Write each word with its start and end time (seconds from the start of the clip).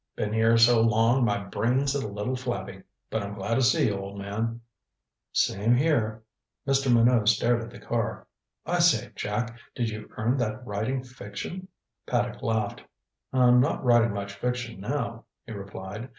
"Been 0.15 0.33
here 0.33 0.57
so 0.57 0.81
long 0.81 1.23
my 1.23 1.37
brain's 1.43 1.93
a 1.93 2.07
little 2.07 2.35
flabby. 2.35 2.81
But 3.11 3.21
I'm 3.21 3.35
glad 3.35 3.53
to 3.53 3.61
see 3.61 3.85
you, 3.85 3.97
old 3.99 4.17
man." 4.17 4.61
"Same 5.31 5.75
here." 5.75 6.23
Mr. 6.67 6.91
Minot 6.91 7.29
stared 7.29 7.61
at 7.61 7.69
the 7.69 7.77
car. 7.79 8.25
"I 8.65 8.79
say, 8.79 9.11
Jack, 9.13 9.59
did 9.75 9.89
you 9.91 10.09
earn 10.17 10.37
that 10.37 10.65
writing 10.65 11.03
fiction?" 11.03 11.67
Paddock 12.07 12.41
laughed. 12.41 12.81
"I'm 13.31 13.59
not 13.61 13.83
writing 13.83 14.11
much 14.11 14.33
fiction 14.33 14.79
now," 14.79 15.25
he 15.45 15.51
replied. 15.51 16.09